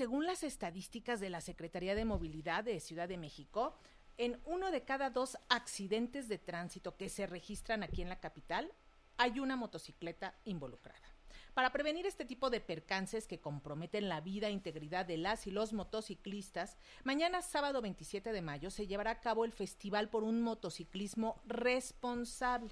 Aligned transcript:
según 0.00 0.24
las 0.24 0.44
estadísticas 0.44 1.20
de 1.20 1.28
la 1.28 1.42
Secretaría 1.42 1.94
de 1.94 2.06
Movilidad 2.06 2.64
de 2.64 2.80
Ciudad 2.80 3.06
de 3.06 3.18
México, 3.18 3.74
en 4.16 4.40
uno 4.46 4.70
de 4.70 4.82
cada 4.82 5.10
dos 5.10 5.36
accidentes 5.50 6.26
de 6.26 6.38
tránsito 6.38 6.96
que 6.96 7.10
se 7.10 7.26
registran 7.26 7.82
aquí 7.82 8.00
en 8.00 8.08
la 8.08 8.18
capital, 8.18 8.72
hay 9.18 9.40
una 9.40 9.56
motocicleta 9.56 10.34
involucrada. 10.46 11.06
Para 11.52 11.70
prevenir 11.70 12.06
este 12.06 12.24
tipo 12.24 12.48
de 12.48 12.62
percances 12.62 13.26
que 13.26 13.40
comprometen 13.40 14.08
la 14.08 14.22
vida 14.22 14.46
e 14.48 14.52
integridad 14.52 15.04
de 15.04 15.18
las 15.18 15.46
y 15.46 15.50
los 15.50 15.74
motociclistas, 15.74 16.78
mañana 17.04 17.42
sábado 17.42 17.82
27 17.82 18.32
de 18.32 18.40
mayo 18.40 18.70
se 18.70 18.86
llevará 18.86 19.10
a 19.10 19.20
cabo 19.20 19.44
el 19.44 19.52
Festival 19.52 20.08
por 20.08 20.24
un 20.24 20.40
Motociclismo 20.40 21.42
Responsable 21.44 22.70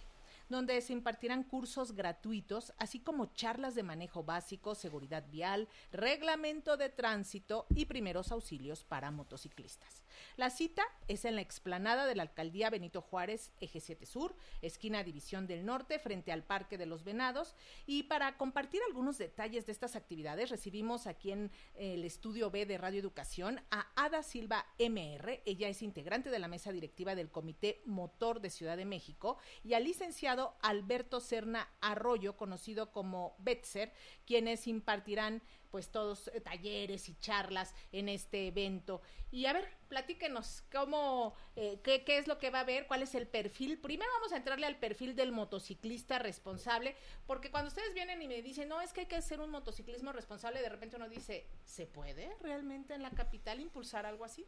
donde 0.49 0.81
se 0.81 0.93
impartirán 0.93 1.45
cursos 1.45 1.93
gratuitos, 1.93 2.73
así 2.79 3.01
como 3.01 3.33
charlas 3.35 3.75
de 3.75 3.83
manejo 3.83 4.23
básico, 4.25 4.75
seguridad 4.75 5.25
vial, 5.31 5.69
reglamento 5.93 6.77
de 6.77 6.89
tránsito 6.89 7.67
y 7.75 7.87
primeros 7.87 8.33
auxilios 8.33 8.85
para 8.85 9.11
motociclistas. 9.11 10.05
La 10.37 10.51
cita 10.51 10.83
es 11.09 11.25
en 11.25 11.37
la 11.37 11.43
explanada 11.43 12.07
de 12.07 12.15
la 12.15 12.23
alcaldía 12.23 12.71
Benito 12.71 13.03
Juárez, 13.03 13.53
Eje 13.61 13.81
7 13.81 14.07
Sur, 14.07 14.35
esquina 14.63 15.03
División 15.03 15.47
del 15.47 15.65
Norte, 15.65 15.99
frente 15.99 16.33
al 16.33 16.45
Parque 16.45 16.79
de 16.79 16.87
los 16.87 17.05
Venados. 17.05 17.55
Y 17.87 18.05
para 18.05 18.37
compartir 18.37 18.81
algunos 18.87 19.19
detalles 19.19 19.67
de 19.67 19.73
estas 19.73 19.97
actividades, 19.97 20.51
recibimos 20.51 21.07
aquí 21.07 21.33
en 21.33 21.51
el 21.75 22.05
estudio 22.05 22.51
B 22.51 22.67
de 22.67 22.79
Radio 22.79 23.01
Educación 23.01 23.61
a 23.71 23.89
Ada 23.97 24.23
Silva 24.23 24.67
MR. 24.79 25.43
Ella 25.45 25.69
es 25.69 25.83
integrante 25.83 26.31
de 26.31 26.39
la 26.39 26.49
mesa 26.49 26.73
directiva 26.73 27.15
del 27.15 27.31
Comité 27.31 27.83
Motor 27.85 28.41
de 28.41 28.51
Ciudad 28.51 28.77
de 28.77 28.85
México 28.85 29.39
y 29.65 29.75
al 29.75 29.85
licenciado 29.85 30.38
Alberto 30.63 31.21
Serna 31.21 31.69
Arroyo, 31.81 32.37
conocido 32.37 32.93
como 32.93 33.37
Betzer, 33.39 33.93
quienes 34.27 34.67
impartirán 34.67 35.43
pues 35.71 35.91
todos 35.91 36.29
eh, 36.29 36.41
talleres 36.41 37.09
y 37.09 37.15
charlas 37.17 37.75
en 37.93 38.09
este 38.09 38.49
evento. 38.49 39.03
Y 39.31 39.45
a 39.47 39.53
ver, 39.53 39.69
platíquenos 39.89 40.63
cómo, 40.73 41.35
eh, 41.57 41.81
qué, 41.83 42.05
qué, 42.05 42.19
es 42.19 42.27
lo 42.27 42.39
que 42.39 42.51
va 42.51 42.59
a 42.59 42.63
haber, 42.63 42.87
cuál 42.87 43.03
es 43.03 43.15
el 43.15 43.27
perfil. 43.27 43.79
Primero 43.79 44.11
vamos 44.15 44.33
a 44.33 44.37
entrarle 44.37 44.67
al 44.67 44.79
perfil 44.79 45.17
del 45.17 45.33
motociclista 45.33 46.19
responsable, 46.19 46.97
porque 47.27 47.51
cuando 47.51 47.69
ustedes 47.69 47.93
vienen 47.93 48.23
y 48.23 48.29
me 48.29 48.41
dicen, 48.41 48.69
no, 48.69 48.81
es 48.81 48.93
que 48.93 49.03
hay 49.03 49.07
que 49.07 49.17
hacer 49.17 49.41
un 49.41 49.51
motociclismo 49.51 50.13
responsable, 50.13 50.63
de 50.63 50.69
repente 50.69 50.97
uno 50.97 51.09
dice, 51.09 51.47
¿se 51.65 51.87
puede 51.87 52.35
realmente 52.41 52.95
en 52.95 53.03
la 53.03 53.11
capital 53.11 53.61
impulsar 53.61 54.07
algo 54.07 54.25
así? 54.25 54.47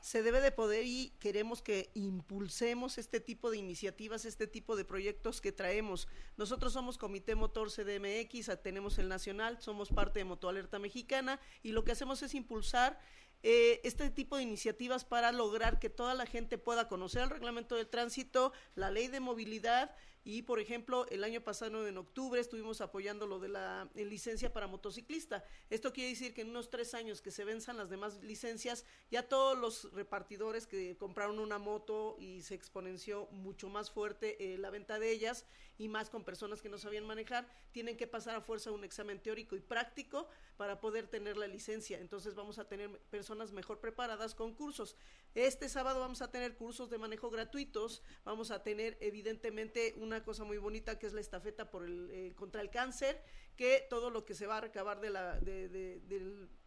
Se 0.00 0.22
debe 0.22 0.40
de 0.40 0.52
poder 0.52 0.84
y 0.84 1.10
queremos 1.20 1.62
que 1.62 1.90
impulsemos 1.94 2.98
este 2.98 3.20
tipo 3.20 3.50
de 3.50 3.58
iniciativas, 3.58 4.24
este 4.24 4.46
tipo 4.46 4.76
de 4.76 4.84
proyectos 4.84 5.40
que 5.40 5.52
traemos. 5.52 6.08
Nosotros 6.36 6.72
somos 6.72 6.98
Comité 6.98 7.34
Motor 7.34 7.70
CDMX, 7.70 8.50
tenemos 8.62 8.98
el 8.98 9.08
Nacional, 9.08 9.60
somos 9.60 9.90
parte 9.90 10.20
de 10.20 10.24
Motor 10.24 10.57
Alerta 10.58 10.78
Mexicana 10.78 11.40
y 11.62 11.72
lo 11.72 11.84
que 11.84 11.92
hacemos 11.92 12.22
es 12.22 12.34
impulsar 12.34 12.98
eh, 13.42 13.80
este 13.84 14.10
tipo 14.10 14.36
de 14.36 14.42
iniciativas 14.42 15.04
para 15.04 15.30
lograr 15.30 15.78
que 15.78 15.90
toda 15.90 16.14
la 16.14 16.26
gente 16.26 16.58
pueda 16.58 16.88
conocer 16.88 17.22
el 17.22 17.30
reglamento 17.30 17.76
de 17.76 17.84
tránsito, 17.84 18.52
la 18.74 18.90
ley 18.90 19.06
de 19.06 19.20
movilidad 19.20 19.94
y, 20.24 20.42
por 20.42 20.60
ejemplo, 20.60 21.06
el 21.08 21.24
año 21.24 21.40
pasado 21.40 21.86
en 21.86 21.96
octubre 21.96 22.40
estuvimos 22.40 22.80
apoyando 22.80 23.26
lo 23.26 23.38
de 23.38 23.48
la 23.48 23.88
eh, 23.94 24.04
licencia 24.04 24.52
para 24.52 24.66
motociclista. 24.66 25.44
Esto 25.70 25.92
quiere 25.92 26.10
decir 26.10 26.34
que 26.34 26.42
en 26.42 26.50
unos 26.50 26.70
tres 26.70 26.94
años 26.94 27.22
que 27.22 27.30
se 27.30 27.44
venzan 27.44 27.76
las 27.76 27.88
demás 27.88 28.22
licencias, 28.22 28.84
ya 29.10 29.28
todos 29.28 29.56
los 29.56 29.92
repartidores 29.92 30.66
que 30.66 30.96
compraron 30.96 31.38
una 31.38 31.58
moto 31.58 32.16
y 32.18 32.42
se 32.42 32.54
exponenció 32.54 33.26
mucho 33.30 33.68
más 33.68 33.90
fuerte 33.90 34.52
eh, 34.52 34.58
la 34.58 34.70
venta 34.70 34.98
de 34.98 35.10
ellas 35.10 35.46
y 35.78 35.88
más 35.88 36.10
con 36.10 36.24
personas 36.24 36.60
que 36.60 36.68
no 36.68 36.76
sabían 36.76 37.06
manejar, 37.06 37.48
tienen 37.72 37.96
que 37.96 38.06
pasar 38.06 38.34
a 38.34 38.40
fuerza 38.40 38.72
un 38.72 38.84
examen 38.84 39.22
teórico 39.22 39.56
y 39.56 39.60
práctico 39.60 40.28
para 40.56 40.80
poder 40.80 41.06
tener 41.06 41.36
la 41.36 41.46
licencia. 41.46 42.00
Entonces 42.00 42.34
vamos 42.34 42.58
a 42.58 42.68
tener 42.68 42.90
personas 43.10 43.52
mejor 43.52 43.78
preparadas 43.78 44.34
con 44.34 44.54
cursos. 44.54 44.96
Este 45.34 45.68
sábado 45.68 46.00
vamos 46.00 46.22
a 46.22 46.30
tener 46.30 46.56
cursos 46.56 46.90
de 46.90 46.98
manejo 46.98 47.30
gratuitos, 47.30 48.02
vamos 48.24 48.50
a 48.50 48.62
tener 48.62 48.96
evidentemente 49.00 49.94
una 49.98 50.24
cosa 50.24 50.44
muy 50.44 50.58
bonita 50.58 50.98
que 50.98 51.06
es 51.06 51.12
la 51.12 51.20
estafeta 51.20 51.70
eh, 52.10 52.32
contra 52.34 52.60
el 52.60 52.70
cáncer, 52.70 53.22
que 53.54 53.86
todo 53.90 54.10
lo 54.10 54.24
que 54.24 54.34
se 54.34 54.46
va 54.46 54.56
a 54.56 54.60
recabar 54.60 55.00
de, 55.00 55.10
la, 55.10 55.38
de, 55.40 56.00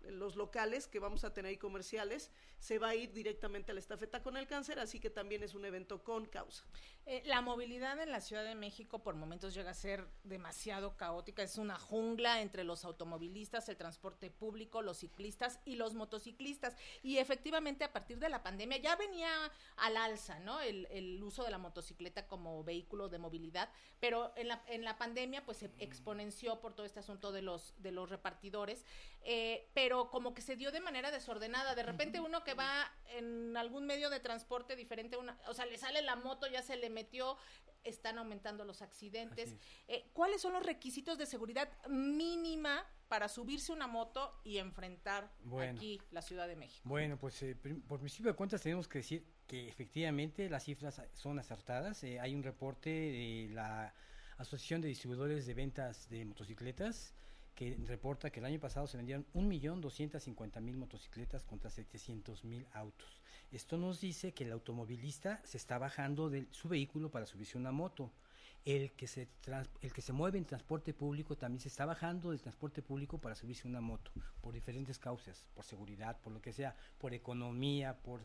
los 0.03 0.35
locales 0.35 0.88
que 0.88 1.00
vamos 1.00 1.23
a 1.23 1.33
tener 1.33 1.50
ahí 1.50 1.57
comerciales 1.57 2.31
se 2.59 2.79
va 2.79 2.89
a 2.89 2.95
ir 2.95 3.11
directamente 3.13 3.71
a 3.71 3.73
la 3.73 3.79
estafeta 3.79 4.21
con 4.21 4.38
el 4.38 4.47
cáncer, 4.47 4.77
así 4.79 5.00
que 5.00 5.09
también 5.09 5.41
es 5.41 5.55
un 5.55 5.66
evento 5.66 6.03
con 6.03 6.25
causa. 6.25 6.63
Eh, 7.07 7.23
la 7.25 7.41
movilidad 7.41 8.00
en 8.00 8.12
la 8.12 8.22
Ciudad 8.22 8.44
de 8.44 8.53
México 8.53 9.00
por 9.00 9.16
momentos 9.16 9.56
llega 9.56 9.72
a 9.72 9.73
ser 9.73 10.07
demasiado 10.23 10.95
caótica, 10.97 11.41
es 11.41 11.57
una 11.57 11.78
jungla 11.78 12.41
entre 12.41 12.63
los 12.63 12.85
automovilistas, 12.85 13.67
el 13.69 13.75
transporte 13.75 14.29
público, 14.29 14.84
los 14.84 15.00
ciclistas 15.00 15.59
y 15.66 15.75
los 15.75 15.95
motociclistas. 15.95 16.75
Y 17.01 17.17
efectivamente 17.17 17.84
a 17.84 17.91
partir 17.91 18.19
de 18.19 18.29
la 18.29 18.44
pandemia 18.44 18.78
ya 18.78 18.95
venía 18.95 19.29
al 19.78 19.97
alza, 19.97 20.39
¿no? 20.39 20.62
El, 20.62 20.88
el 20.91 21.22
uso 21.23 21.44
de 21.44 21.50
la 21.50 21.57
motocicleta 21.57 22.28
como 22.28 22.63
vehículo 22.63 23.09
de 23.09 23.18
movilidad, 23.18 23.69
pero 24.00 24.31
en 24.35 24.50
la, 24.50 24.63
en 24.68 24.83
la 24.83 24.97
pandemia 24.97 25.44
pues 25.44 25.57
se 25.57 25.72
exponenció 25.79 26.59
por 26.59 26.75
todo 26.75 26.85
este 26.85 27.00
asunto 27.00 27.31
de 27.31 27.41
los, 27.41 27.73
de 27.81 27.91
los 27.91 28.09
repartidores, 28.12 28.85
eh, 29.23 29.69
pero 29.73 30.12
como 30.12 30.35
que 30.35 30.41
se 30.41 30.56
dio 30.56 30.72
de 30.72 30.81
manera 30.81 31.09
desordenada. 31.09 31.73
De 31.73 31.83
repente 31.83 32.19
uno 32.19 32.44
que 32.44 32.53
va 32.53 32.91
en 33.09 33.57
algún 33.57 33.88
medio 33.88 34.12
de 34.12 34.19
transporte 34.19 34.75
diferente, 34.75 35.18
una, 35.18 35.38
o 35.47 35.56
sea, 35.56 35.66
le 35.66 35.79
sale 35.79 36.03
la 36.03 36.16
moto, 36.16 36.47
ya 36.47 36.62
se 36.62 36.78
le 36.78 36.91
metió, 36.91 37.38
están 37.84 38.18
aumentando 38.18 38.66
los 38.66 38.81
accidentes. 38.81 39.56
Eh, 39.88 40.09
¿Cuáles 40.13 40.41
son 40.41 40.53
los 40.53 40.66
requisitos 40.66 41.18
de 41.18 41.25
seguridad 41.25 41.69
mínima 41.88 42.85
para 43.07 43.28
subirse 43.28 43.72
una 43.72 43.88
moto 43.88 44.40
y 44.44 44.57
enfrentar 44.57 45.31
aquí 45.62 46.00
la 46.12 46.22
Ciudad 46.22 46.47
de 46.47 46.56
México? 46.56 46.88
Bueno, 46.88 47.18
pues 47.18 47.41
eh, 47.44 47.56
por 47.88 48.00
principio 48.00 48.31
de 48.31 48.38
cuentas 48.38 48.62
tenemos 48.62 48.88
que 48.88 49.00
decir 49.00 49.25
que 49.47 49.68
efectivamente 49.68 50.50
las 50.50 50.63
cifras 50.63 51.01
son 51.13 51.40
acertadas. 51.40 52.03
Eh, 52.03 52.19
hay 52.19 52.35
un 52.35 52.44
reporte 52.44 52.90
de 52.90 53.50
la 53.51 53.94
Asociación 54.38 54.81
de 54.81 54.88
Distribuidores 54.88 55.46
de 55.46 55.53
Ventas 55.53 56.09
de 56.09 56.25
Motocicletas 56.25 57.13
que 57.56 57.78
reporta 57.85 58.29
que 58.29 58.39
el 58.39 58.45
año 58.45 58.59
pasado 58.59 58.88
se 58.88 58.97
vendieron 58.97 59.25
1.250.000 59.34 60.75
motocicletas 60.75 61.44
contra 61.44 61.69
700.000 61.69 62.67
autos. 62.73 63.22
Esto 63.51 63.78
nos 63.78 64.00
dice 64.00 64.34
que 64.34 64.45
el 64.45 64.51
automovilista 64.51 65.41
se 65.44 65.57
está 65.57 65.78
bajando 65.78 66.29
de 66.29 66.47
su 66.51 66.69
vehículo 66.69 67.12
para 67.12 67.25
subirse 67.25 67.57
una 67.57 67.72
moto. 67.72 68.12
El 68.63 68.91
que, 68.91 69.07
se 69.07 69.28
el 69.81 69.91
que 69.91 70.01
se 70.01 70.13
mueve 70.13 70.38
en 70.38 70.45
transporte 70.45 70.94
público 70.94 71.35
también 71.35 71.59
se 71.59 71.67
está 71.67 71.85
bajando 71.85 72.29
del 72.29 72.41
transporte 72.41 72.84
público 72.84 73.17
para 73.17 73.34
subirse 73.34 73.68
una 73.68 73.81
moto, 73.81 74.12
por 74.39 74.53
diferentes 74.53 75.00
causas, 75.00 75.50
por 75.56 75.66
seguridad, 75.66 76.19
por 76.22 76.31
lo 76.31 76.41
que 76.41 76.53
sea, 76.53 76.75
por 77.00 77.16
economía, 77.16 77.97
por 77.97 78.22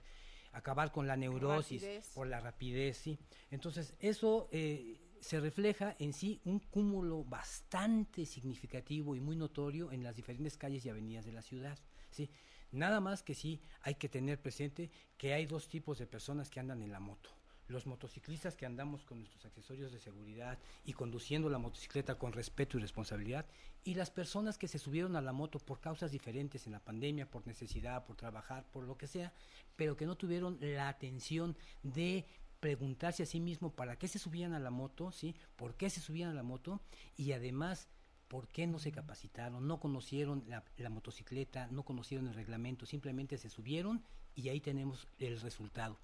acabar 0.52 0.92
con 0.92 1.06
la 1.06 1.16
neurosis, 1.16 2.10
por 2.14 2.26
la 2.26 2.40
rapidez, 2.40 2.98
sí. 2.98 3.18
Entonces, 3.50 3.94
eso 3.98 4.48
eh, 4.52 5.00
se 5.26 5.40
refleja 5.40 5.96
en 5.98 6.12
sí 6.12 6.40
un 6.44 6.60
cúmulo 6.60 7.24
bastante 7.24 8.24
significativo 8.24 9.16
y 9.16 9.20
muy 9.20 9.34
notorio 9.34 9.90
en 9.90 10.04
las 10.04 10.14
diferentes 10.14 10.56
calles 10.56 10.86
y 10.86 10.88
avenidas 10.88 11.24
de 11.24 11.32
la 11.32 11.42
ciudad. 11.42 11.76
¿sí? 12.12 12.30
Nada 12.70 13.00
más 13.00 13.24
que 13.24 13.34
sí 13.34 13.60
hay 13.82 13.96
que 13.96 14.08
tener 14.08 14.40
presente 14.40 14.88
que 15.18 15.34
hay 15.34 15.46
dos 15.46 15.66
tipos 15.66 15.98
de 15.98 16.06
personas 16.06 16.48
que 16.48 16.60
andan 16.60 16.80
en 16.80 16.92
la 16.92 17.00
moto 17.00 17.30
los 17.68 17.84
motociclistas 17.84 18.54
que 18.54 18.64
andamos 18.64 19.04
con 19.04 19.18
nuestros 19.18 19.44
accesorios 19.44 19.90
de 19.90 19.98
seguridad 19.98 20.56
y 20.84 20.92
conduciendo 20.92 21.48
la 21.48 21.58
motocicleta 21.58 22.16
con 22.16 22.32
respeto 22.32 22.78
y 22.78 22.80
responsabilidad, 22.80 23.44
y 23.82 23.94
las 23.94 24.12
personas 24.12 24.56
que 24.56 24.68
se 24.68 24.78
subieron 24.78 25.16
a 25.16 25.20
la 25.20 25.32
moto 25.32 25.58
por 25.58 25.80
causas 25.80 26.12
diferentes 26.12 26.66
en 26.66 26.72
la 26.72 26.78
pandemia, 26.78 27.28
por 27.28 27.44
necesidad, 27.44 28.04
por 28.04 28.14
trabajar, 28.14 28.64
por 28.70 28.84
lo 28.84 28.96
que 28.96 29.08
sea, 29.08 29.32
pero 29.74 29.96
que 29.96 30.06
no 30.06 30.16
tuvieron 30.16 30.58
la 30.60 30.88
atención 30.88 31.56
de 31.82 32.24
preguntarse 32.60 33.22
a 33.22 33.26
sí 33.26 33.40
mismo 33.40 33.70
para 33.70 33.96
qué 33.96 34.08
se 34.08 34.18
subían 34.18 34.52
a 34.52 34.60
la 34.60 34.70
moto, 34.70 35.12
¿sí? 35.12 35.34
¿Por 35.56 35.74
qué 35.74 35.90
se 35.90 36.00
subían 36.00 36.30
a 36.30 36.34
la 36.34 36.42
moto? 36.42 36.80
Y 37.16 37.32
además, 37.32 37.88
¿por 38.28 38.48
qué 38.48 38.66
no 38.66 38.78
se 38.78 38.92
capacitaron? 38.92 39.66
No 39.66 39.80
conocieron 39.80 40.44
la, 40.48 40.64
la, 40.76 40.90
motocicleta, 40.90 41.68
no 41.70 41.84
conocieron 41.84 42.28
el 42.28 42.34
reglamento, 42.34 42.86
simplemente 42.86 43.38
se 43.38 43.50
subieron 43.50 44.02
y 44.34 44.48
ahí 44.48 44.60
tenemos 44.60 45.08
el 45.18 45.40
resultado. 45.40 45.98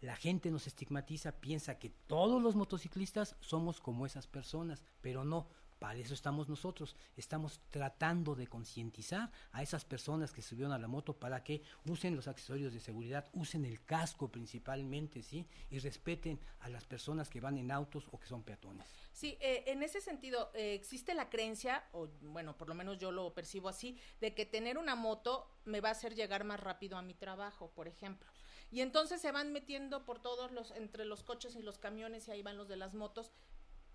La 0.00 0.16
gente 0.16 0.50
nos 0.50 0.66
estigmatiza, 0.66 1.32
piensa 1.32 1.78
que 1.78 1.90
todos 1.90 2.42
los 2.42 2.56
motociclistas 2.56 3.36
somos 3.40 3.80
como 3.80 4.04
esas 4.04 4.26
personas, 4.26 4.82
pero 5.00 5.24
no, 5.24 5.46
para 5.82 5.98
eso 5.98 6.14
estamos 6.14 6.48
nosotros. 6.48 6.94
Estamos 7.16 7.60
tratando 7.68 8.36
de 8.36 8.46
concientizar 8.46 9.32
a 9.50 9.64
esas 9.64 9.84
personas 9.84 10.30
que 10.30 10.40
subieron 10.40 10.72
a 10.72 10.78
la 10.78 10.86
moto 10.86 11.12
para 11.18 11.42
que 11.42 11.60
usen 11.86 12.14
los 12.14 12.28
accesorios 12.28 12.72
de 12.72 12.78
seguridad, 12.78 13.28
usen 13.32 13.64
el 13.64 13.84
casco 13.84 14.28
principalmente, 14.30 15.24
¿sí? 15.24 15.44
Y 15.70 15.80
respeten 15.80 16.38
a 16.60 16.68
las 16.68 16.86
personas 16.86 17.28
que 17.28 17.40
van 17.40 17.58
en 17.58 17.72
autos 17.72 18.06
o 18.12 18.20
que 18.20 18.28
son 18.28 18.44
peatones. 18.44 18.86
Sí, 19.12 19.36
eh, 19.40 19.64
en 19.66 19.82
ese 19.82 20.00
sentido, 20.00 20.52
eh, 20.54 20.74
existe 20.74 21.14
la 21.14 21.28
creencia, 21.28 21.82
o 21.90 22.06
bueno, 22.20 22.56
por 22.56 22.68
lo 22.68 22.76
menos 22.76 22.98
yo 22.98 23.10
lo 23.10 23.34
percibo 23.34 23.68
así, 23.68 23.98
de 24.20 24.36
que 24.36 24.46
tener 24.46 24.78
una 24.78 24.94
moto 24.94 25.50
me 25.64 25.80
va 25.80 25.88
a 25.88 25.92
hacer 25.92 26.14
llegar 26.14 26.44
más 26.44 26.60
rápido 26.60 26.96
a 26.96 27.02
mi 27.02 27.14
trabajo, 27.14 27.72
por 27.72 27.88
ejemplo. 27.88 28.30
Y 28.70 28.82
entonces 28.82 29.20
se 29.20 29.32
van 29.32 29.52
metiendo 29.52 30.04
por 30.04 30.20
todos 30.20 30.52
los, 30.52 30.70
entre 30.70 31.04
los 31.04 31.24
coches 31.24 31.56
y 31.56 31.62
los 31.62 31.78
camiones 31.78 32.28
y 32.28 32.30
ahí 32.30 32.42
van 32.42 32.56
los 32.56 32.68
de 32.68 32.76
las 32.76 32.94
motos, 32.94 33.32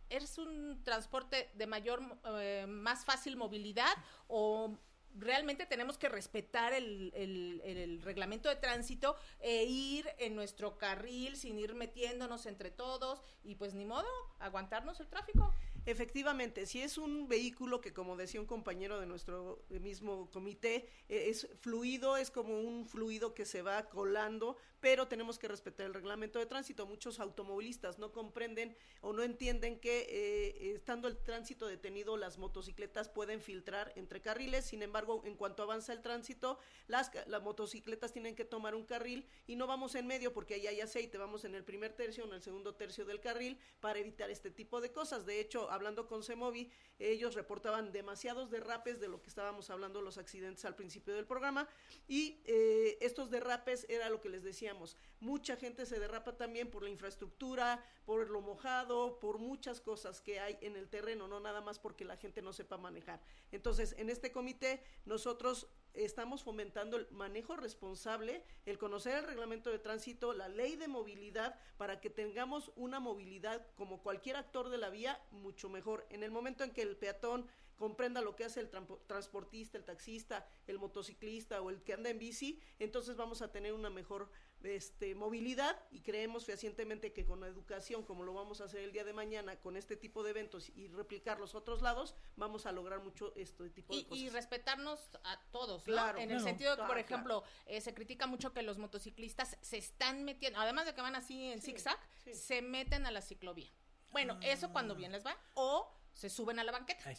es 0.09 0.37
un 0.37 0.83
transporte 0.83 1.49
de 1.55 1.67
mayor, 1.67 2.01
eh, 2.39 2.65
más 2.67 3.05
fácil 3.05 3.37
movilidad 3.37 3.93
o 4.27 4.77
realmente 5.17 5.65
tenemos 5.65 5.97
que 5.97 6.09
respetar 6.09 6.73
el, 6.73 7.11
el, 7.15 8.01
reglamento 8.03 8.49
de 8.49 8.55
tránsito 8.55 9.15
e 9.39 9.65
ir 9.65 10.07
en 10.19 10.35
nuestro 10.35 10.77
carril 10.77 11.35
sin 11.35 11.57
ir 11.59 11.73
metiéndonos 11.73 12.45
entre 12.45 12.71
todos 12.71 13.21
y 13.43 13.55
pues 13.55 13.73
ni 13.73 13.85
modo, 13.85 14.07
aguantarnos 14.39 14.99
el 14.99 15.07
tráfico. 15.07 15.53
Efectivamente, 15.87 16.65
si 16.65 16.81
es 16.81 16.97
un 16.97 17.29
vehículo 17.29 17.79
que, 17.79 17.93
como 17.93 18.17
decía 18.17 18.41
un 18.41 18.45
compañero 18.45 18.99
de 18.99 19.05
nuestro 19.05 19.63
mismo 19.69 20.29
comité, 20.31 20.89
e, 21.07 21.29
es 21.29 21.47
fluido, 21.61 22.17
es 22.17 22.29
como 22.29 22.59
un 22.59 22.85
fluido 22.85 23.33
que 23.33 23.45
se 23.45 23.61
va 23.61 23.87
colando, 23.87 24.57
pero 24.81 25.07
tenemos 25.07 25.39
que 25.39 25.47
respetar 25.47 25.85
el 25.85 25.93
reglamento 25.93 26.39
de 26.39 26.45
tránsito. 26.45 26.85
Muchos 26.85 27.21
automovilistas 27.21 27.99
no 27.99 28.11
comprenden 28.11 28.75
o 28.99 29.13
no 29.13 29.23
entienden 29.23 29.79
que 29.79 30.07
eh, 30.09 30.73
estando 30.75 31.07
el 31.07 31.17
tránsito 31.17 31.67
detenido, 31.67 32.17
las 32.17 32.37
motocicletas 32.37 33.07
pueden 33.07 33.39
filtrar 33.39 33.93
entre 33.95 34.21
carriles. 34.21 34.65
Sin 34.65 34.83
embargo, 34.83 35.21
en 35.23 35.35
cuanto 35.35 35.63
avanza 35.63 35.93
el 35.93 36.01
tránsito, 36.01 36.59
las, 36.87 37.11
las 37.27 37.41
motocicletas 37.41 38.11
tienen 38.11 38.35
que 38.35 38.43
tomar 38.43 38.75
un 38.75 38.83
carril 38.83 39.25
y 39.47 39.55
no 39.55 39.67
vamos 39.67 39.95
en 39.95 40.05
medio 40.05 40.33
porque 40.33 40.55
ahí 40.55 40.67
hay 40.67 40.81
aceite, 40.81 41.17
vamos 41.17 41.45
en 41.45 41.55
el 41.55 41.63
primer 41.63 41.93
tercio, 41.93 42.25
en 42.25 42.33
el 42.33 42.41
segundo 42.41 42.75
tercio 42.75 43.05
del 43.05 43.21
carril 43.21 43.57
para 43.79 43.99
evitar 43.99 44.29
este 44.29 44.51
tipo 44.51 44.81
de 44.81 44.91
cosas. 44.91 45.25
De 45.25 45.39
hecho, 45.39 45.71
hablando 45.77 46.07
con 46.07 46.23
Semovi, 46.23 46.69
ellos 46.99 47.35
reportaban 47.35 47.91
demasiados 47.91 48.49
derrapes 48.49 48.99
de 48.99 49.07
lo 49.07 49.21
que 49.21 49.29
estábamos 49.29 49.69
hablando 49.69 50.01
los 50.01 50.17
accidentes 50.17 50.65
al 50.65 50.75
principio 50.75 51.15
del 51.15 51.25
programa 51.25 51.67
y 52.07 52.41
eh, 52.45 52.97
estos 53.01 53.29
derrapes 53.29 53.85
era 53.87 54.09
lo 54.09 54.19
que 54.19 54.29
les 54.29 54.43
decíamos. 54.43 54.97
Mucha 55.19 55.55
gente 55.55 55.85
se 55.85 55.99
derrapa 55.99 56.35
también 56.35 56.69
por 56.69 56.83
la 56.83 56.89
infraestructura, 56.89 57.83
por 58.05 58.29
lo 58.29 58.41
mojado, 58.41 59.19
por 59.19 59.37
muchas 59.37 59.79
cosas 59.79 60.19
que 60.19 60.39
hay 60.39 60.57
en 60.61 60.75
el 60.75 60.89
terreno, 60.89 61.27
no 61.27 61.39
nada 61.39 61.61
más 61.61 61.79
porque 61.79 62.03
la 62.03 62.17
gente 62.17 62.41
no 62.41 62.51
sepa 62.51 62.77
manejar. 62.77 63.21
Entonces, 63.51 63.95
en 63.97 64.09
este 64.09 64.31
comité 64.31 64.83
nosotros 65.05 65.67
estamos 65.97 66.43
fomentando 66.43 66.97
el 66.97 67.07
manejo 67.11 67.55
responsable, 67.55 68.43
el 68.65 68.77
conocer 68.77 69.17
el 69.17 69.23
reglamento 69.23 69.71
de 69.71 69.79
tránsito, 69.79 70.33
la 70.33 70.47
ley 70.47 70.75
de 70.75 70.87
movilidad, 70.87 71.59
para 71.77 71.99
que 71.99 72.09
tengamos 72.09 72.71
una 72.75 72.99
movilidad 72.99 73.65
como 73.75 74.01
cualquier 74.01 74.35
actor 74.35 74.69
de 74.69 74.77
la 74.77 74.89
vía 74.89 75.19
mucho 75.31 75.69
mejor. 75.69 76.05
En 76.09 76.23
el 76.23 76.31
momento 76.31 76.63
en 76.63 76.71
que 76.71 76.81
el 76.81 76.97
peatón 76.97 77.47
comprenda 77.77 78.21
lo 78.21 78.35
que 78.35 78.43
hace 78.43 78.59
el 78.59 78.69
transportista, 79.07 79.77
el 79.77 79.85
taxista, 79.85 80.45
el 80.67 80.79
motociclista 80.79 81.61
o 81.61 81.69
el 81.69 81.81
que 81.83 81.93
anda 81.93 82.09
en 82.09 82.19
bici, 82.19 82.59
entonces 82.79 83.15
vamos 83.15 83.41
a 83.41 83.51
tener 83.51 83.73
una 83.73 83.89
mejor 83.89 84.29
este, 84.63 85.13
movilidad 85.13 85.79
y 85.91 86.01
creemos 86.01 86.45
fehacientemente 86.45 87.13
que 87.13 87.25
con 87.25 87.39
la 87.39 87.47
educación, 87.47 88.03
como 88.03 88.23
lo 88.23 88.33
vamos 88.33 88.59
a 88.59 88.65
hacer 88.65 88.81
el 88.81 88.91
día 88.91 89.03
de 89.03 89.13
mañana, 89.13 89.59
con 89.59 89.77
este 89.77 89.95
tipo 89.95 90.23
de 90.23 90.31
eventos 90.31 90.69
y 90.75 90.87
replicar 90.87 91.39
los 91.39 91.55
otros 91.55 91.81
lados, 91.81 92.15
vamos 92.35 92.65
a 92.65 92.71
lograr 92.71 93.03
mucho 93.03 93.33
este 93.35 93.69
tipo 93.69 93.95
de 93.95 94.03
cosas. 94.03 94.17
Y 94.17 94.29
respetarnos 94.29 95.11
a 95.23 95.39
todos, 95.51 95.83
claro, 95.83 96.17
En 96.19 96.31
el 96.31 96.41
sentido 96.41 96.75
de 96.75 96.81
que, 96.81 96.87
por 96.87 96.97
ejemplo, 96.97 97.43
eh, 97.67 97.81
se 97.81 97.93
critica 97.93 98.25
mucho 98.27 98.53
que 98.53 98.63
los 98.63 98.77
motociclistas 98.77 99.57
se 99.61 99.77
están 99.77 100.23
metiendo, 100.23 100.59
además 100.59 100.85
de 100.85 100.95
que 100.95 101.01
van 101.01 101.15
así 101.15 101.51
en 101.51 101.61
zigzag, 101.61 101.97
se 102.33 102.61
meten 102.61 103.05
a 103.05 103.11
la 103.11 103.21
ciclovía. 103.21 103.71
Bueno, 104.11 104.39
eso 104.41 104.71
cuando 104.71 104.95
bien 104.95 105.11
les 105.11 105.25
va. 105.25 105.37
O 105.53 105.93
se 106.17 106.31
suben 106.31 106.57
a 106.57 106.63
la 106.63 106.71
banqueta. 106.71 107.11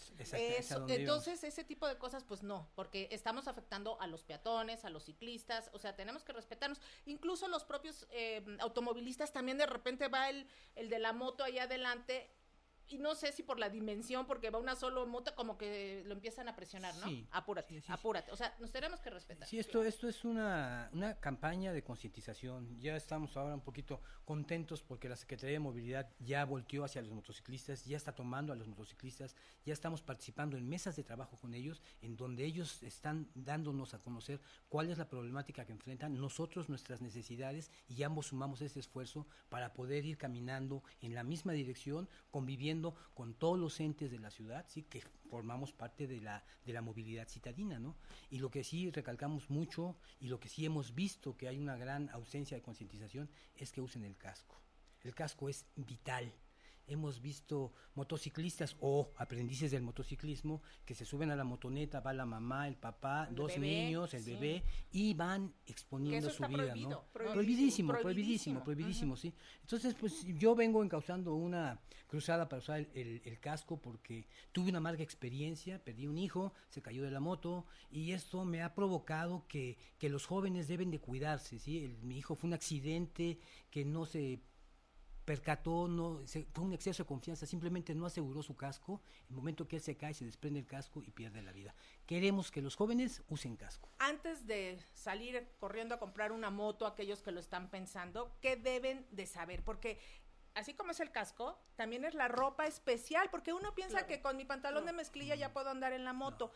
entonces, 0.88 1.44
ese 1.44 1.62
tipo 1.62 1.86
de 1.86 1.96
cosas, 1.98 2.24
pues 2.24 2.42
no, 2.42 2.68
porque 2.74 3.08
estamos 3.12 3.46
afectando 3.46 4.00
a 4.00 4.08
los 4.08 4.24
peatones, 4.24 4.84
a 4.84 4.90
los 4.90 5.04
ciclistas, 5.04 5.70
o 5.72 5.78
sea, 5.78 5.94
tenemos 5.94 6.24
que 6.24 6.32
respetarnos. 6.32 6.80
Incluso 7.06 7.46
los 7.46 7.62
propios 7.62 8.08
eh, 8.10 8.44
automovilistas 8.58 9.32
también 9.32 9.56
de 9.56 9.66
repente 9.66 10.08
va 10.08 10.28
el, 10.30 10.48
el 10.74 10.90
de 10.90 10.98
la 10.98 11.12
moto 11.12 11.44
allá 11.44 11.62
adelante 11.62 12.28
y 12.88 12.99
no 12.99 13.14
sé 13.14 13.32
si 13.32 13.43
por 13.43 13.58
la 13.58 13.69
dimensión, 13.69 14.26
porque 14.26 14.50
va 14.50 14.58
una 14.58 14.76
solo 14.76 15.06
moto, 15.06 15.35
como 15.35 15.58
que 15.58 16.02
lo 16.06 16.12
empiezan 16.12 16.49
a 16.49 16.56
presionar, 16.56 16.94
¿no? 16.96 17.06
Sí, 17.06 17.26
apúrate, 17.31 17.82
apúrate. 17.88 18.32
O 18.32 18.37
sea, 18.37 18.55
nos 18.61 18.70
tenemos 18.73 19.00
que 19.00 19.11
respetar. 19.11 19.49
Sí, 19.49 19.58
esto, 19.58 19.82
esto 19.82 20.08
es 20.08 20.25
una, 20.25 20.90
una 20.93 21.19
campaña 21.20 21.73
de 21.73 21.82
concientización. 21.82 22.79
Ya 22.81 22.96
estamos 22.96 23.37
ahora 23.37 23.55
un 23.55 23.61
poquito 23.61 24.00
contentos 24.25 24.82
porque 24.82 25.08
la 25.08 25.17
Secretaría 25.17 25.55
de 25.55 25.61
Movilidad 25.61 26.11
ya 26.19 26.44
volteó 26.44 26.85
hacia 26.85 27.02
los 27.02 27.12
motociclistas, 27.12 27.85
ya 27.85 27.96
está 27.96 28.14
tomando 28.14 28.52
a 28.52 28.56
los 28.56 28.69
motociclistas, 28.69 29.34
ya 29.64 29.73
estamos 29.73 30.02
participando 30.02 30.56
en 30.56 30.69
mesas 30.69 30.96
de 30.96 31.05
trabajo 31.05 31.37
con 31.37 31.55
ellos, 31.55 31.82
en 32.00 32.17
donde 32.17 32.44
ellos 32.44 32.82
están 32.82 33.29
dándonos 33.34 33.94
a 33.94 33.99
conocer 33.99 34.41
cuál 34.69 34.91
es 34.91 34.99
la 34.99 35.08
problemática 35.08 35.64
que 35.64 35.73
enfrentan, 35.73 36.19
nosotros 36.19 36.69
nuestras 36.69 37.00
necesidades, 37.00 37.70
y 37.88 38.02
ambos 38.02 38.26
sumamos 38.29 38.61
ese 38.61 38.81
esfuerzo 38.81 39.26
para 39.49 39.73
poder 39.73 40.05
ir 40.05 40.19
caminando 40.19 40.82
en 41.00 41.14
la 41.14 41.25
misma 41.25 41.52
dirección, 41.52 42.08
conviviendo 42.31 42.77
con 43.14 43.34
todos 43.34 43.58
los 43.58 43.80
entes 43.80 44.10
de 44.10 44.19
la 44.19 44.30
ciudad, 44.30 44.64
sí, 44.69 44.82
que 44.82 45.02
formamos 45.30 45.72
parte 45.72 46.06
de 46.06 46.20
la, 46.20 46.44
de 46.64 46.72
la 46.72 46.82
movilidad 46.82 47.28
citadina, 47.28 47.78
¿no? 47.78 47.96
Y 48.30 48.38
lo 48.38 48.50
que 48.50 48.64
sí 48.64 48.90
recalcamos 48.90 49.50
mucho 49.50 49.96
y 50.20 50.28
lo 50.28 50.40
que 50.40 50.48
sí 50.48 50.64
hemos 50.64 50.94
visto 50.94 51.36
que 51.36 51.48
hay 51.48 51.58
una 51.58 51.76
gran 51.76 52.08
ausencia 52.10 52.56
de 52.56 52.62
concientización 52.62 53.30
es 53.56 53.72
que 53.72 53.80
usen 53.80 54.04
el 54.04 54.16
casco. 54.16 54.60
El 55.02 55.14
casco 55.14 55.48
es 55.48 55.66
vital 55.76 56.32
hemos 56.88 57.20
visto 57.20 57.73
motociclistas 57.94 58.76
o 58.81 59.12
aprendices 59.17 59.70
del 59.70 59.82
motociclismo 59.82 60.62
que 60.85 60.94
se 60.94 61.05
suben 61.05 61.31
a 61.31 61.37
la 61.37 61.44
motoneta, 61.44 62.00
va 62.00 62.12
la 62.12 62.26
mamá, 62.26 62.69
el 62.69 62.76
papá, 62.76 63.29
dos 63.31 63.58
niños, 63.58 64.14
el 64.14 64.25
bebé, 64.25 64.64
y 64.93 65.14
van 65.14 65.52
exponiendo 65.67 66.31
su 66.31 66.44
vida, 66.46 66.75
¿no? 66.75 67.05
Prohibidísimo, 67.12 67.94
prohibidísimo, 67.94 68.64
prohibidísimo, 68.64 69.17
sí. 69.17 69.35
Entonces, 69.61 69.94
pues 69.94 70.25
yo 70.38 70.55
vengo 70.55 70.82
encauzando 70.82 71.35
una 71.35 71.81
cruzada 72.06 72.49
para 72.49 72.61
usar 72.61 72.87
el, 72.94 73.38
casco 73.41 73.81
porque 73.81 74.26
tuve 74.50 74.70
una 74.70 74.79
amarga 74.79 75.02
experiencia, 75.02 75.82
perdí 75.84 76.06
un 76.06 76.19
hijo, 76.19 76.55
se 76.70 76.82
cayó 76.82 77.05
de 77.05 77.11
la 77.11 77.20
moto, 77.20 77.67
y 77.91 78.12
esto 78.12 78.44
me 78.44 78.62
ha 78.62 78.75
provocado 78.75 79.46
que, 79.46 79.76
que 79.99 80.08
los 80.08 80.26
jóvenes 80.26 80.67
deben 80.67 80.91
de 80.91 81.00
cuidarse, 81.00 81.58
¿sí? 81.58 81.96
mi 82.02 82.19
hijo 82.19 82.34
fue 82.34 82.49
un 82.49 82.55
accidente 82.55 83.38
que 83.70 83.84
no 83.84 84.06
se 84.06 84.41
percató, 85.28 85.88
no, 85.88 86.22
fue 86.54 86.64
un 86.64 86.72
exceso 86.72 87.02
de 87.02 87.06
confianza, 87.06 87.44
simplemente 87.44 87.94
no 87.94 88.06
aseguró 88.06 88.42
su 88.42 88.56
casco. 88.56 89.02
En 89.25 89.32
el 89.32 89.36
momento 89.36 89.69
que 89.69 89.76
él 89.76 89.82
se 89.82 89.94
cae, 89.94 90.14
se 90.14 90.25
desprende 90.25 90.58
el 90.58 90.66
casco 90.66 91.02
y 91.04 91.10
pierde 91.10 91.42
la 91.42 91.52
vida. 91.52 91.75
Queremos 92.06 92.50
que 92.50 92.62
los 92.62 92.76
jóvenes 92.76 93.22
usen 93.28 93.54
casco. 93.56 93.90
Antes 93.98 94.46
de 94.46 94.80
salir 94.94 95.46
corriendo 95.60 95.94
a 95.94 95.98
comprar 95.98 96.32
una 96.32 96.48
moto, 96.48 96.86
aquellos 96.86 97.20
que 97.20 97.30
lo 97.30 97.40
están 97.40 97.69
pensando, 97.69 98.38
¿qué 98.40 98.56
deben 98.56 99.06
de 99.10 99.26
saber? 99.26 99.62
Porque 99.62 100.00
así 100.54 100.72
como 100.72 100.92
es 100.92 101.00
el 101.00 101.10
casco, 101.10 101.60
también 101.76 102.06
es 102.06 102.14
la 102.14 102.28
ropa 102.28 102.66
especial, 102.66 103.28
porque 103.31 103.52
uno 103.52 103.74
piensa 103.74 104.06
que 104.06 104.22
con 104.22 104.34
mi 104.38 104.46
pantalón 104.46 104.86
de 104.86 104.94
mezclilla 104.94 105.34
ya 105.34 105.52
puedo 105.52 105.69
andar 105.69 105.92
en 105.92 106.04
la 106.04 106.14
moto. 106.14 106.52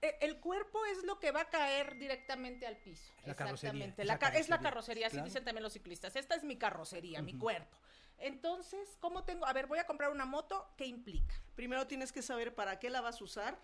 E, 0.00 0.16
el 0.22 0.40
cuerpo 0.40 0.82
es 0.86 1.04
lo 1.04 1.20
que 1.20 1.30
va 1.30 1.42
a 1.42 1.50
caer 1.50 1.98
directamente 1.98 2.66
al 2.66 2.78
piso. 2.78 3.12
La 3.26 3.32
Exactamente. 3.32 4.00
es 4.00 4.48
la 4.48 4.60
carrocería, 4.60 5.08
así 5.08 5.20
dicen 5.20 5.44
también 5.44 5.62
los 5.62 5.74
ciclistas. 5.74 6.16
Esta 6.16 6.36
es 6.36 6.42
mi 6.42 6.56
carrocería, 6.56 7.20
mi 7.20 7.34
cuerpo. 7.34 7.81
Entonces, 8.22 8.96
¿cómo 9.00 9.24
tengo? 9.24 9.44
A 9.46 9.52
ver, 9.52 9.66
voy 9.66 9.80
a 9.80 9.86
comprar 9.86 10.12
una 10.12 10.24
moto, 10.24 10.68
¿qué 10.76 10.86
implica? 10.86 11.34
Primero 11.56 11.88
tienes 11.88 12.12
que 12.12 12.22
saber 12.22 12.54
para 12.54 12.78
qué 12.78 12.88
la 12.88 13.00
vas 13.00 13.20
a 13.20 13.24
usar. 13.24 13.58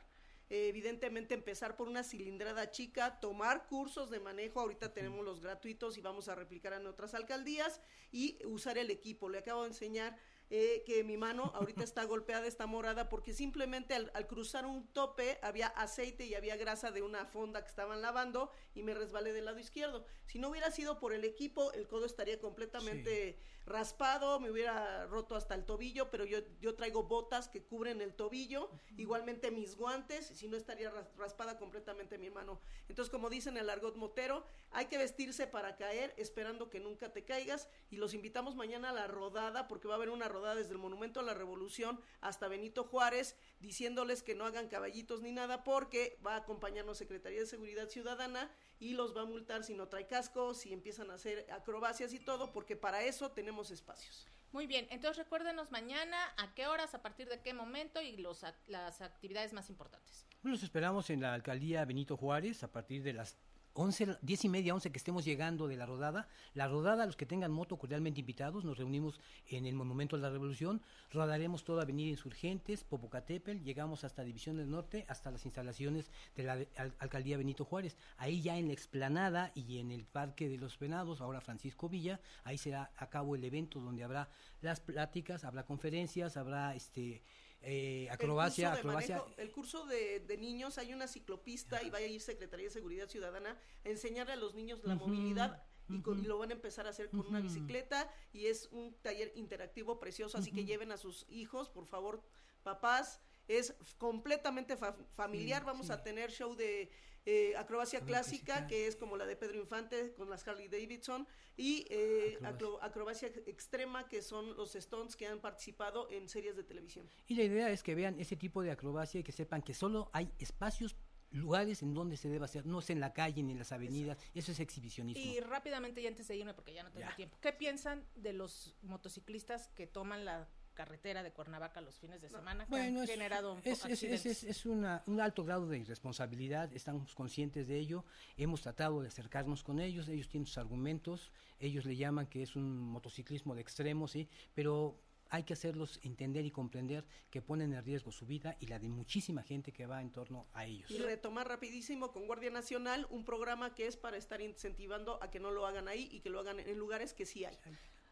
evidentemente 0.50 1.34
empezar 1.34 1.76
por 1.76 1.88
una 1.88 2.02
cilindrada 2.02 2.70
chica, 2.70 3.20
tomar 3.20 3.66
cursos 3.66 4.10
de 4.10 4.18
manejo, 4.18 4.60
ahorita 4.60 4.94
tenemos 4.94 5.24
los 5.24 5.40
gratuitos 5.40 5.98
y 5.98 6.00
vamos 6.00 6.28
a 6.28 6.34
replicar 6.34 6.72
en 6.72 6.86
otras 6.86 7.14
alcaldías 7.14 7.82
y 8.10 8.38
usar 8.46 8.78
el 8.78 8.90
equipo. 8.90 9.28
Le 9.28 9.38
acabo 9.38 9.62
de 9.62 9.68
enseñar 9.68 10.16
eh, 10.50 10.82
que 10.86 11.04
mi 11.04 11.18
mano 11.18 11.52
ahorita 11.54 11.84
está 11.84 12.04
golpeada, 12.04 12.46
está 12.46 12.66
morada, 12.66 13.10
porque 13.10 13.34
simplemente 13.34 13.94
al, 13.94 14.26
cruzar 14.26 14.64
un 14.64 14.86
tope 14.88 15.38
había 15.42 15.66
aceite 15.66 16.24
y 16.24 16.34
había 16.34 16.56
grasa 16.56 16.90
de 16.90 17.02
una 17.02 17.26
fonda 17.26 17.62
que 17.62 17.68
estaban 17.68 18.00
lavando 18.00 18.50
y 18.74 18.82
me 18.82 18.94
resbalé 18.94 19.34
del 19.34 19.44
lado 19.44 19.58
izquierdo. 19.58 20.06
Si 20.24 20.38
no 20.38 20.48
hubiera 20.48 20.70
sido 20.70 20.98
por 21.00 21.12
el 21.12 21.24
equipo, 21.24 21.72
el 21.72 21.86
codo 21.86 22.06
estaría 22.06 22.40
completamente 22.40 23.38
raspado, 23.66 24.40
me 24.40 24.50
hubiera 24.50 25.04
roto 25.06 25.36
hasta 25.36 25.54
el 25.54 25.66
tobillo, 25.66 26.10
pero 26.10 26.24
yo, 26.24 26.38
yo 26.60 26.74
traigo 26.74 27.02
botas 27.02 27.48
que 27.48 27.62
cubren 27.62 28.00
el 28.00 28.14
tobillo, 28.14 28.70
igualmente 28.96 29.50
mis 29.50 29.76
guantes, 29.76 30.28
si 30.28 30.48
no 30.48 30.56
estaría 30.56 30.90
raspada 31.18 31.58
completamente 31.58 32.16
mi 32.16 32.30
mano. 32.30 32.58
Entonces, 32.88 33.10
como 33.10 33.28
dicen 33.28 33.58
el 33.58 33.68
argot 33.68 33.96
motero, 33.96 34.46
hay 34.70 34.86
que 34.86 34.96
vestirse 34.96 35.46
para 35.46 35.76
caer, 35.76 36.14
esperando 36.16 36.70
que 36.70 36.80
nunca 36.80 37.12
te 37.12 37.26
caigas, 37.26 37.68
y 37.90 37.96
los 37.96 38.14
invitamos 38.14 38.56
mañana 38.56 38.90
a 38.90 38.94
la 38.94 39.06
rodada, 39.06 39.68
porque 39.68 39.88
va 39.88 39.94
a 39.94 39.96
haber 39.96 40.08
una 40.08 40.28
rodada 40.28 40.37
desde 40.38 40.72
el 40.72 40.78
Monumento 40.78 41.20
a 41.20 41.22
la 41.22 41.34
Revolución 41.34 42.00
hasta 42.20 42.48
Benito 42.48 42.84
Juárez, 42.84 43.36
diciéndoles 43.60 44.22
que 44.22 44.34
no 44.34 44.44
hagan 44.44 44.68
caballitos 44.68 45.20
ni 45.20 45.32
nada 45.32 45.64
porque 45.64 46.18
va 46.26 46.34
a 46.34 46.38
acompañarnos 46.38 46.98
Secretaría 46.98 47.40
de 47.40 47.46
Seguridad 47.46 47.88
Ciudadana 47.88 48.50
y 48.78 48.94
los 48.94 49.16
va 49.16 49.22
a 49.22 49.26
multar 49.26 49.64
si 49.64 49.74
no 49.74 49.88
trae 49.88 50.06
casco, 50.06 50.54
si 50.54 50.72
empiezan 50.72 51.10
a 51.10 51.14
hacer 51.14 51.46
acrobacias 51.50 52.12
y 52.12 52.20
todo, 52.20 52.52
porque 52.52 52.76
para 52.76 53.02
eso 53.02 53.30
tenemos 53.32 53.70
espacios. 53.70 54.26
Muy 54.52 54.66
bien, 54.66 54.86
entonces 54.90 55.18
recuérdenos 55.18 55.70
mañana 55.70 56.16
a 56.38 56.54
qué 56.54 56.66
horas, 56.66 56.94
a 56.94 57.02
partir 57.02 57.28
de 57.28 57.42
qué 57.42 57.52
momento 57.52 58.00
y 58.00 58.16
los, 58.16 58.44
las 58.66 59.00
actividades 59.02 59.52
más 59.52 59.68
importantes. 59.68 60.26
Los 60.42 60.62
esperamos 60.62 61.10
en 61.10 61.20
la 61.20 61.34
alcaldía 61.34 61.84
Benito 61.84 62.16
Juárez 62.16 62.62
a 62.62 62.72
partir 62.72 63.02
de 63.02 63.12
las 63.12 63.36
11, 63.78 64.18
10 64.22 64.44
y 64.44 64.48
media, 64.48 64.74
11 64.74 64.90
que 64.90 64.98
estemos 64.98 65.24
llegando 65.24 65.68
de 65.68 65.76
la 65.76 65.86
rodada. 65.86 66.26
La 66.54 66.66
rodada, 66.66 67.06
los 67.06 67.16
que 67.16 67.26
tengan 67.26 67.52
moto 67.52 67.76
cordialmente 67.76 68.18
invitados, 68.18 68.64
nos 68.64 68.76
reunimos 68.76 69.20
en 69.46 69.66
el 69.66 69.76
Monumento 69.76 70.16
de 70.16 70.22
la 70.22 70.30
Revolución, 70.30 70.82
rodaremos 71.12 71.62
toda 71.62 71.84
Avenida 71.84 72.10
Insurgentes, 72.10 72.82
Popocatépetl, 72.82 73.62
llegamos 73.62 74.02
hasta 74.02 74.24
División 74.24 74.56
del 74.56 74.68
Norte, 74.68 75.06
hasta 75.08 75.30
las 75.30 75.44
instalaciones 75.44 76.10
de 76.34 76.42
la 76.42 76.58
Alcaldía 76.98 77.38
Benito 77.38 77.64
Juárez. 77.64 77.96
Ahí 78.16 78.42
ya 78.42 78.58
en 78.58 78.66
la 78.66 78.72
explanada 78.72 79.52
y 79.54 79.78
en 79.78 79.92
el 79.92 80.04
Parque 80.06 80.48
de 80.48 80.58
los 80.58 80.76
Venados, 80.76 81.20
ahora 81.20 81.40
Francisco 81.40 81.88
Villa, 81.88 82.20
ahí 82.42 82.58
será 82.58 82.90
a 82.96 83.08
cabo 83.10 83.36
el 83.36 83.44
evento 83.44 83.78
donde 83.78 84.02
habrá 84.02 84.28
las 84.60 84.80
pláticas, 84.80 85.44
habrá 85.44 85.64
conferencias, 85.64 86.36
habrá 86.36 86.74
este 86.74 87.22
eh, 87.62 88.08
acrobacia, 88.10 88.72
el 88.72 88.78
acrobacia. 88.78 89.16
Manejo, 89.18 89.40
el 89.40 89.50
curso 89.50 89.86
de, 89.86 90.20
de, 90.20 90.36
niños, 90.38 90.78
hay 90.78 90.92
una 90.92 91.08
ciclopista 91.08 91.82
y 91.82 91.90
va 91.90 91.98
a 91.98 92.02
ir 92.02 92.20
Secretaría 92.20 92.66
de 92.66 92.70
Seguridad 92.70 93.08
Ciudadana 93.08 93.58
a 93.84 93.88
enseñarle 93.88 94.34
a 94.34 94.36
los 94.36 94.54
niños 94.54 94.80
la 94.84 94.94
movilidad. 94.94 95.62
Y, 95.88 96.02
lo 96.26 96.38
van 96.38 96.50
a 96.50 96.52
empezar 96.52 96.86
a 96.86 96.90
hacer 96.90 97.08
con 97.08 97.20
una 97.20 97.40
bicicleta 97.40 98.12
y 98.34 98.46
es 98.46 98.68
un 98.72 98.94
taller 99.00 99.32
interactivo 99.34 99.98
precioso, 99.98 100.36
así 100.36 100.52
que 100.52 100.66
lleven 100.66 100.92
a 100.92 100.98
sus 100.98 101.24
hijos, 101.30 101.70
por 101.70 101.86
favor, 101.86 102.22
papás, 102.62 103.22
es 103.48 103.74
completamente 103.96 104.76
familiar, 105.16 105.64
vamos 105.64 105.90
a 105.90 106.02
tener 106.02 106.30
show 106.30 106.54
de 106.54 106.90
eh, 107.24 107.54
acrobacia 107.56 108.00
clásica, 108.00 108.66
que 108.66 108.86
es 108.86 108.96
como 108.96 109.16
la 109.16 109.26
de 109.26 109.36
Pedro 109.36 109.58
Infante 109.58 110.14
con 110.14 110.30
las 110.30 110.46
Harley 110.46 110.68
Davidson, 110.68 111.26
y 111.56 111.84
eh, 111.90 112.38
acrobacia. 112.80 113.28
extrema, 113.46 114.08
que 114.08 114.22
son 114.22 114.56
los 114.56 114.74
Stones 114.76 115.16
que 115.16 115.26
han 115.26 115.40
participado 115.40 116.10
en 116.10 116.28
series 116.28 116.56
de 116.56 116.62
televisión. 116.62 117.08
Y 117.26 117.34
la 117.34 117.42
idea 117.42 117.70
es 117.70 117.82
que 117.82 117.94
vean 117.94 118.18
ese 118.18 118.36
tipo 118.36 118.62
de 118.62 118.70
acrobacia 118.70 119.20
y 119.20 119.24
que 119.24 119.32
sepan 119.32 119.62
que 119.62 119.74
solo 119.74 120.10
hay 120.12 120.32
espacios 120.38 120.96
lugares 121.30 121.82
en 121.82 121.92
donde 121.92 122.16
se 122.16 122.28
debe 122.28 122.44
hacer, 122.44 122.64
no 122.64 122.78
es 122.78 122.88
en 122.90 123.00
la 123.00 123.12
calle 123.12 123.42
ni 123.42 123.52
en 123.52 123.58
las 123.58 123.72
avenidas, 123.72 124.18
eso 124.34 124.52
es 124.52 124.60
exhibicionismo. 124.60 125.22
Y 125.22 125.40
rápidamente, 125.40 126.00
y 126.00 126.06
antes 126.06 126.28
de 126.28 126.36
irme, 126.36 126.54
porque 126.54 126.72
ya 126.72 126.82
no 126.82 126.90
tengo 126.90 127.08
tiempo, 127.16 127.36
¿qué 127.40 127.52
piensan 127.52 128.06
de 128.14 128.32
los 128.32 128.76
motociclistas 128.82 129.68
que 129.68 129.86
toman 129.86 130.24
la 130.24 130.48
carretera 130.78 131.24
de 131.24 131.32
Cuernavaca 131.32 131.80
los 131.80 131.98
fines 131.98 132.22
de 132.22 132.28
semana 132.28 132.64
bueno, 132.68 133.02
es, 133.02 133.10
generado 133.10 133.58
es, 133.64 133.84
es, 133.84 134.44
es 134.44 134.64
un 134.64 134.84
alto 134.84 135.42
grado 135.42 135.66
de 135.66 135.76
irresponsabilidad, 135.76 136.72
estamos 136.72 137.16
conscientes 137.16 137.66
de 137.66 137.76
ello, 137.80 138.04
hemos 138.36 138.62
tratado 138.62 139.02
de 139.02 139.08
acercarnos 139.08 139.64
con 139.64 139.80
ellos, 139.80 140.06
ellos 140.06 140.28
tienen 140.28 140.46
sus 140.46 140.56
argumentos, 140.56 141.32
ellos 141.58 141.84
le 141.84 141.96
llaman 141.96 142.28
que 142.28 142.42
es 142.44 142.54
un 142.54 142.78
motociclismo 142.78 143.56
de 143.56 143.62
extremo, 143.62 144.06
sí, 144.06 144.28
pero 144.54 145.02
hay 145.30 145.42
que 145.42 145.54
hacerlos 145.54 145.98
entender 146.04 146.46
y 146.46 146.52
comprender 146.52 147.04
que 147.28 147.42
ponen 147.42 147.72
en 147.72 147.84
riesgo 147.84 148.12
su 148.12 148.24
vida 148.24 148.56
y 148.60 148.68
la 148.68 148.78
de 148.78 148.88
muchísima 148.88 149.42
gente 149.42 149.72
que 149.72 149.84
va 149.86 150.00
en 150.00 150.12
torno 150.12 150.46
a 150.52 150.64
ellos. 150.64 150.88
Y 150.92 150.98
retomar 150.98 151.48
rapidísimo 151.48 152.12
con 152.12 152.26
Guardia 152.28 152.50
Nacional 152.50 153.08
un 153.10 153.24
programa 153.24 153.74
que 153.74 153.88
es 153.88 153.96
para 153.96 154.16
estar 154.16 154.40
incentivando 154.40 155.20
a 155.22 155.28
que 155.28 155.40
no 155.40 155.50
lo 155.50 155.66
hagan 155.66 155.88
ahí 155.88 156.08
y 156.12 156.20
que 156.20 156.30
lo 156.30 156.38
hagan 156.38 156.60
en 156.60 156.78
lugares 156.78 157.14
que 157.14 157.26
sí 157.26 157.44
hay. 157.44 157.58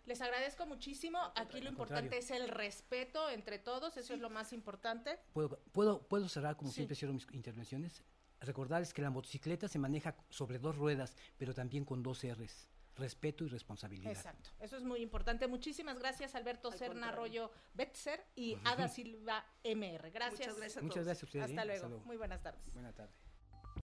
Les 0.07 0.21
agradezco 0.21 0.67
muchísimo. 0.67 1.19
Aquí 1.35 1.61
lo 1.61 1.69
importante 1.69 2.19
es 2.19 2.31
el 2.31 2.49
respeto 2.49 3.29
entre 3.29 3.59
todos, 3.59 3.97
eso 3.97 4.15
es 4.15 4.21
lo 4.21 4.31
más 4.31 4.53
importante. 4.53 5.19
¿Puedo, 5.33 5.59
puedo, 5.73 6.07
puedo 6.07 6.29
cerrar 6.29 6.57
como 6.57 6.71
siempre 6.71 6.97
cierro 6.97 7.13
mis 7.13 7.27
intervenciones? 7.33 8.05
Recordarles 8.41 8.95
que 8.95 9.03
la 9.03 9.11
motocicleta 9.11 9.67
se 9.67 9.79
maneja 9.79 10.17
sobre 10.31 10.59
dos 10.59 10.77
ruedas, 10.77 11.17
pero 11.37 11.55
también 11.55 11.85
con 11.85 12.03
dos 12.03 12.23
R's 12.25 12.69
respeto 12.97 13.45
y 13.45 13.49
responsabilidad. 13.49 14.11
Exacto, 14.11 14.51
eso 14.59 14.77
es 14.77 14.83
muy 14.83 15.01
importante. 15.01 15.47
Muchísimas 15.47 15.99
gracias 15.99 16.35
Alberto 16.35 16.73
Serna 16.73 17.11
Arroyo 17.11 17.51
Betzer 17.75 18.25
y 18.35 18.57
Ada 18.65 18.89
Silva 18.89 19.45
MR. 19.63 20.11
Gracias. 20.11 20.41
Muchas 20.41 20.57
gracias. 20.57 20.83
Muchas 20.83 21.05
gracias 21.05 21.23
a 21.23 21.27
ustedes. 21.27 21.45
Hasta 21.51 21.65
luego. 21.65 22.01
Muy 22.05 22.17
buenas 22.17 22.43
tardes. 22.43 22.73
Buenas 22.73 22.95
tardes. 22.95 23.26